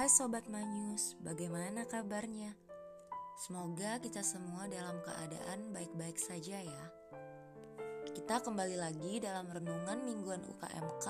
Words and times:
Hai 0.00 0.08
Sobat 0.08 0.48
Manyus, 0.48 1.12
bagaimana 1.20 1.84
kabarnya? 1.84 2.56
Semoga 3.36 4.00
kita 4.00 4.24
semua 4.24 4.64
dalam 4.64 4.96
keadaan 5.04 5.76
baik-baik 5.76 6.16
saja 6.16 6.56
ya. 6.56 6.84
Kita 8.08 8.40
kembali 8.40 8.80
lagi 8.80 9.20
dalam 9.20 9.52
renungan 9.52 10.00
mingguan 10.00 10.40
UKMK 10.40 11.04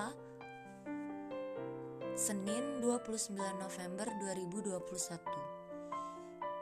Senin 2.19 2.83
29 2.83 3.39
November 3.63 4.11
2021. 4.27 4.83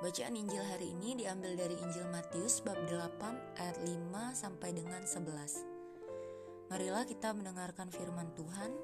Bacaan 0.04 0.36
Injil 0.36 0.68
hari 0.68 0.92
ini 0.92 1.16
diambil 1.24 1.56
dari 1.56 1.80
Injil 1.80 2.12
Matius 2.12 2.60
bab 2.60 2.76
8 2.76 3.56
ayat 3.56 3.80
5 3.88 4.36
sampai 4.36 4.76
dengan 4.76 5.00
11. 5.00 5.64
Marilah 6.68 7.08
kita 7.08 7.32
mendengarkan 7.32 7.88
firman 7.88 8.36
Tuhan 8.36 8.76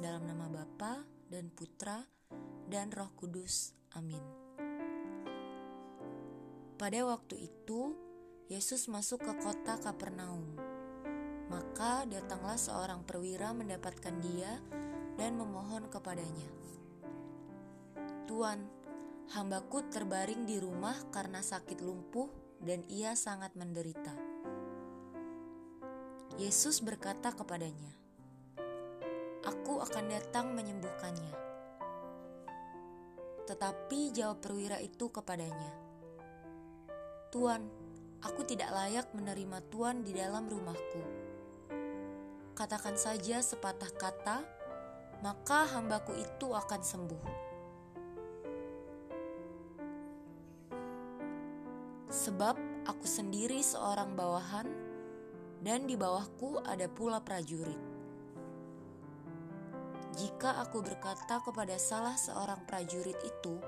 dalam 0.00 0.24
nama 0.24 0.48
Bapa 0.48 1.04
dan 1.28 1.52
Putra 1.52 2.15
dan 2.66 2.90
Roh 2.90 3.10
Kudus. 3.14 3.72
Amin. 3.94 4.22
Pada 6.76 7.00
waktu 7.08 7.48
itu, 7.48 7.96
Yesus 8.52 8.86
masuk 8.86 9.24
ke 9.24 9.32
kota 9.40 9.80
Kapernaum. 9.80 10.44
Maka 11.48 12.04
datanglah 12.04 12.60
seorang 12.60 13.00
perwira 13.06 13.56
mendapatkan 13.56 14.12
dia 14.20 14.60
dan 15.16 15.40
memohon 15.40 15.88
kepadanya, 15.88 16.50
"Tuan, 18.28 18.66
hambaku 19.32 19.88
terbaring 19.88 20.44
di 20.44 20.60
rumah 20.60 20.94
karena 21.14 21.40
sakit 21.40 21.80
lumpuh 21.80 22.28
dan 22.60 22.84
ia 22.92 23.16
sangat 23.16 23.56
menderita." 23.56 24.12
Yesus 26.36 26.84
berkata 26.84 27.32
kepadanya, 27.32 27.94
"Aku 29.48 29.80
akan 29.80 30.12
datang 30.12 30.52
menyembuhkannya." 30.52 31.45
Tetapi 33.46 34.10
jawab 34.10 34.42
perwira 34.42 34.82
itu 34.82 35.06
kepadanya, 35.06 35.70
"Tuan, 37.30 37.62
aku 38.18 38.42
tidak 38.42 38.74
layak 38.74 39.06
menerima 39.14 39.62
Tuan 39.70 40.02
di 40.02 40.10
dalam 40.10 40.50
rumahku." 40.50 41.02
Katakan 42.58 42.98
saja 42.98 43.38
sepatah 43.38 43.92
kata, 43.94 44.42
maka 45.22 45.68
hambaku 45.76 46.18
itu 46.18 46.50
akan 46.50 46.80
sembuh. 46.82 47.24
Sebab 52.10 52.56
aku 52.88 53.06
sendiri 53.06 53.62
seorang 53.62 54.16
bawahan, 54.18 54.66
dan 55.62 55.86
di 55.86 55.94
bawahku 55.94 56.64
ada 56.66 56.90
pula 56.90 57.22
prajurit. 57.22 57.85
Jika 60.16 60.64
aku 60.64 60.80
berkata 60.80 61.44
kepada 61.44 61.76
salah 61.76 62.16
seorang 62.16 62.64
prajurit 62.64 63.20
itu, 63.20 63.60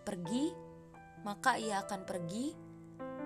"Pergi," 0.00 0.56
maka 1.28 1.60
ia 1.60 1.84
akan 1.84 2.08
pergi, 2.08 2.56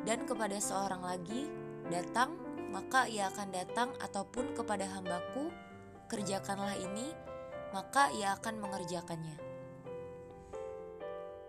dan 0.03 0.27
kepada 0.27 0.59
seorang 0.59 1.07
lagi, 1.07 1.47
"Datang," 1.87 2.35
maka 2.75 3.07
ia 3.07 3.31
akan 3.31 3.55
datang 3.55 3.95
ataupun 4.03 4.59
kepada 4.59 4.91
hambaku, 4.91 5.55
kerjakanlah 6.11 6.75
ini, 6.83 7.15
maka 7.71 8.11
ia 8.11 8.35
akan 8.35 8.59
mengerjakannya. 8.59 9.39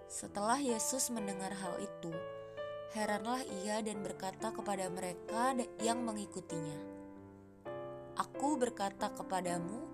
Setelah 0.06 0.62
Yesus 0.62 1.10
mendengar 1.10 1.58
hal 1.58 1.82
itu, 1.82 2.14
heranlah 2.94 3.42
ia 3.66 3.82
dan 3.82 4.06
berkata 4.06 4.54
kepada 4.54 4.86
mereka 4.94 5.58
yang 5.82 6.06
mengikutinya, 6.06 6.78
Aku 8.20 8.62
berkata 8.62 9.10
kepadamu, 9.10 9.91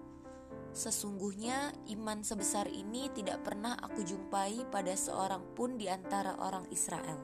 sesungguhnya 0.77 1.73
iman 1.97 2.21
sebesar 2.21 2.69
ini 2.69 3.09
tidak 3.09 3.41
pernah 3.41 3.73
aku 3.81 4.05
jumpai 4.05 4.69
pada 4.69 4.93
seorang 4.93 5.41
pun 5.57 5.73
di 5.73 5.89
antara 5.89 6.37
orang 6.37 6.69
Israel. 6.69 7.17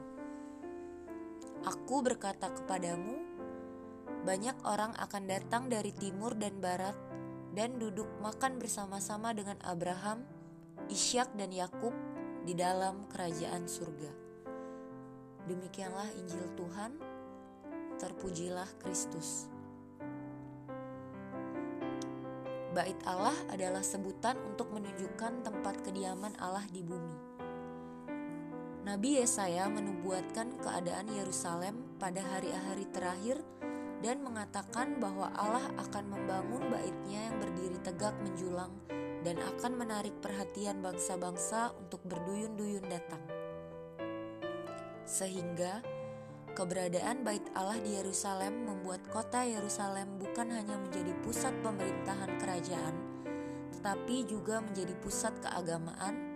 Aku 1.62 2.02
berkata 2.02 2.50
kepadamu, 2.50 3.14
banyak 4.26 4.58
orang 4.66 4.90
akan 4.98 5.22
datang 5.30 5.70
dari 5.70 5.94
timur 5.94 6.34
dan 6.34 6.58
barat 6.58 6.98
dan 7.54 7.78
duduk 7.78 8.10
makan 8.18 8.58
bersama-sama 8.58 9.30
dengan 9.30 9.56
Abraham, 9.62 10.26
Ishak 10.90 11.38
dan 11.38 11.54
Yakub 11.54 11.94
di 12.42 12.58
dalam 12.58 13.06
kerajaan 13.06 13.70
surga. 13.70 14.10
Demikianlah 15.46 16.10
Injil 16.18 16.44
Tuhan. 16.58 16.98
Terpujilah 18.02 18.68
Kristus. 18.82 19.53
Bait 22.74 22.98
Allah 23.06 23.38
adalah 23.54 23.86
sebutan 23.86 24.34
untuk 24.50 24.74
menunjukkan 24.74 25.46
tempat 25.46 25.86
kediaman 25.86 26.34
Allah 26.42 26.66
di 26.74 26.82
bumi. 26.82 27.14
Nabi 28.82 29.22
Yesaya 29.22 29.70
menubuatkan 29.70 30.58
keadaan 30.58 31.06
Yerusalem 31.06 31.94
pada 32.02 32.18
hari-hari 32.18 32.90
terakhir 32.90 33.38
dan 34.02 34.26
mengatakan 34.26 34.98
bahwa 34.98 35.30
Allah 35.38 35.70
akan 35.86 36.18
membangun 36.18 36.66
baitnya 36.66 37.30
yang 37.30 37.38
berdiri 37.38 37.78
tegak 37.78 38.18
menjulang 38.26 38.74
dan 39.22 39.38
akan 39.38 39.78
menarik 39.78 40.12
perhatian 40.18 40.82
bangsa-bangsa 40.82 41.78
untuk 41.78 42.02
berduyun-duyun 42.10 42.90
datang. 42.90 43.22
Sehingga 45.06 45.78
keberadaan 46.54 47.26
bait 47.26 47.42
Allah 47.58 47.76
di 47.82 47.98
Yerusalem 47.98 48.64
membuat 48.64 49.02
kota 49.10 49.42
Yerusalem 49.42 50.22
bukan 50.22 50.54
hanya 50.54 50.78
menjadi 50.78 51.10
pusat 51.26 51.52
pemerintahan 51.60 52.38
kerajaan, 52.38 52.94
tetapi 53.74 54.24
juga 54.30 54.62
menjadi 54.62 54.94
pusat 55.02 55.34
keagamaan. 55.42 56.32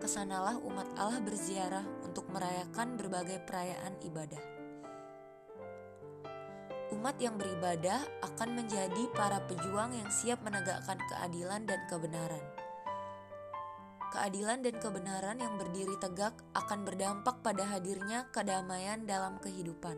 Ke 0.00 0.08
sanalah 0.08 0.56
umat 0.64 0.88
Allah 0.96 1.20
berziarah 1.20 1.84
untuk 2.08 2.24
merayakan 2.32 2.96
berbagai 2.96 3.44
perayaan 3.44 4.00
ibadah 4.00 4.60
umat 7.00 7.16
yang 7.16 7.38
beribadah 7.40 8.02
akan 8.20 8.60
menjadi 8.60 9.08
para 9.16 9.40
pejuang 9.48 9.96
yang 9.96 10.10
siap 10.12 10.44
menegakkan 10.44 11.00
keadilan 11.08 11.64
dan 11.64 11.80
kebenaran. 11.88 12.59
Keadilan 14.10 14.66
dan 14.66 14.74
kebenaran 14.82 15.38
yang 15.38 15.54
berdiri 15.54 15.94
tegak 16.02 16.34
akan 16.58 16.82
berdampak 16.82 17.46
pada 17.46 17.62
hadirnya 17.62 18.26
kedamaian 18.34 19.06
dalam 19.06 19.38
kehidupan. 19.38 19.94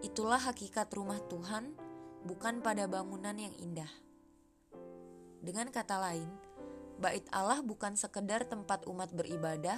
Itulah 0.00 0.40
hakikat 0.40 0.88
rumah 0.96 1.20
Tuhan, 1.28 1.76
bukan 2.24 2.64
pada 2.64 2.88
bangunan 2.88 3.36
yang 3.36 3.52
indah. 3.60 3.88
Dengan 5.44 5.68
kata 5.68 6.00
lain, 6.00 6.28
bait 6.96 7.28
Allah 7.36 7.60
bukan 7.60 8.00
sekedar 8.00 8.48
tempat 8.48 8.88
umat 8.88 9.12
beribadah, 9.12 9.76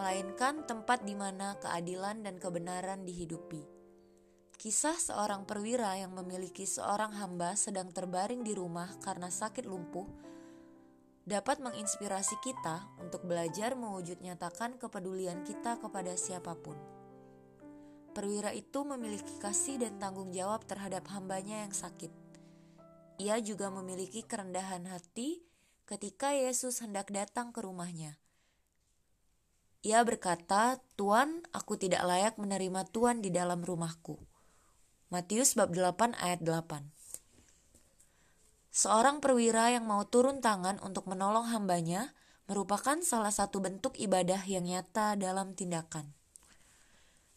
melainkan 0.00 0.64
tempat 0.64 1.04
di 1.04 1.12
mana 1.12 1.60
keadilan 1.60 2.24
dan 2.24 2.40
kebenaran 2.40 3.04
dihidupi. 3.04 3.60
Kisah 4.56 4.96
seorang 4.96 5.44
perwira 5.44 6.00
yang 6.00 6.16
memiliki 6.16 6.64
seorang 6.64 7.12
hamba 7.18 7.58
sedang 7.60 7.92
terbaring 7.92 8.40
di 8.40 8.56
rumah 8.56 8.88
karena 9.04 9.28
sakit 9.28 9.68
lumpuh 9.68 10.06
dapat 11.22 11.62
menginspirasi 11.62 12.34
kita 12.42 12.90
untuk 12.98 13.22
belajar 13.22 13.78
mewujud 13.78 14.18
nyatakan 14.18 14.74
kepedulian 14.74 15.46
kita 15.46 15.78
kepada 15.78 16.18
siapa 16.18 16.58
pun. 16.58 16.74
Perwira 18.12 18.52
itu 18.52 18.84
memiliki 18.84 19.40
kasih 19.40 19.80
dan 19.80 19.96
tanggung 19.96 20.34
jawab 20.34 20.66
terhadap 20.68 21.08
hambanya 21.14 21.64
yang 21.64 21.72
sakit. 21.72 22.12
Ia 23.22 23.38
juga 23.40 23.70
memiliki 23.70 24.26
kerendahan 24.26 24.84
hati 24.90 25.46
ketika 25.86 26.34
Yesus 26.34 26.82
hendak 26.82 27.08
datang 27.08 27.54
ke 27.54 27.62
rumahnya. 27.62 28.18
Ia 29.82 30.02
berkata, 30.06 30.78
"Tuan, 30.94 31.42
aku 31.50 31.74
tidak 31.74 32.06
layak 32.06 32.34
menerima 32.38 32.86
Tuan 32.90 33.18
di 33.18 33.34
dalam 33.34 33.62
rumahku." 33.66 34.18
Matius 35.10 35.58
bab 35.58 35.74
8 35.74 36.14
ayat 36.18 36.40
8. 36.40 37.01
Seorang 38.82 39.22
perwira 39.22 39.70
yang 39.70 39.86
mau 39.86 40.02
turun 40.10 40.42
tangan 40.42 40.82
untuk 40.82 41.06
menolong 41.06 41.46
hambanya 41.54 42.18
merupakan 42.50 42.98
salah 43.06 43.30
satu 43.30 43.62
bentuk 43.62 43.94
ibadah 43.94 44.42
yang 44.42 44.66
nyata 44.66 45.14
dalam 45.14 45.54
tindakan. 45.54 46.10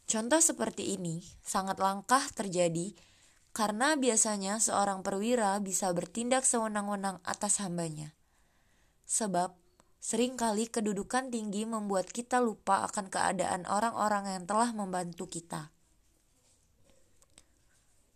Contoh 0.10 0.42
seperti 0.42 0.98
ini 0.98 1.22
sangat 1.46 1.78
langkah 1.78 2.26
terjadi 2.34 2.98
karena 3.54 3.94
biasanya 3.94 4.58
seorang 4.58 5.06
perwira 5.06 5.54
bisa 5.62 5.94
bertindak 5.94 6.50
sewenang-wenang 6.50 7.22
atas 7.22 7.62
hambanya. 7.62 8.18
Sebab 9.06 9.54
sering 10.02 10.42
kali 10.42 10.66
kedudukan 10.66 11.30
tinggi 11.30 11.70
membuat 11.70 12.10
kita 12.10 12.42
lupa 12.42 12.82
akan 12.90 13.14
keadaan 13.14 13.70
orang-orang 13.70 14.34
yang 14.34 14.50
telah 14.50 14.74
membantu 14.74 15.30
kita. 15.30 15.75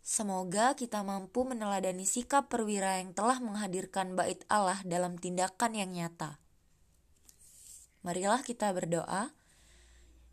Semoga 0.09 0.73
kita 0.73 1.05
mampu 1.05 1.45
meneladani 1.45 2.01
sikap 2.01 2.49
perwira 2.49 2.97
yang 2.97 3.13
telah 3.13 3.37
menghadirkan 3.37 4.17
bait 4.17 4.41
Allah 4.49 4.81
dalam 4.81 5.21
tindakan 5.21 5.77
yang 5.77 5.93
nyata. 5.93 6.41
Marilah 8.01 8.41
kita 8.41 8.73
berdoa. 8.73 9.29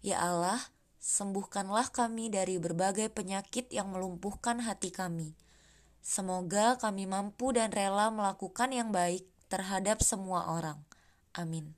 Ya 0.00 0.16
Allah, 0.24 0.72
sembuhkanlah 0.96 1.92
kami 1.92 2.32
dari 2.32 2.56
berbagai 2.56 3.12
penyakit 3.12 3.68
yang 3.68 3.92
melumpuhkan 3.92 4.64
hati 4.64 4.88
kami. 4.88 5.36
Semoga 6.00 6.80
kami 6.80 7.04
mampu 7.04 7.52
dan 7.52 7.68
rela 7.68 8.08
melakukan 8.08 8.72
yang 8.72 8.88
baik 8.96 9.28
terhadap 9.52 10.00
semua 10.00 10.56
orang. 10.56 10.80
Amin. 11.36 11.76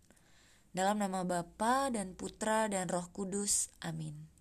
Dalam 0.71 1.03
nama 1.03 1.27
Bapa 1.27 1.91
dan 1.91 2.15
Putra 2.15 2.71
dan 2.71 2.87
Roh 2.87 3.11
Kudus. 3.11 3.75
Amin. 3.83 4.38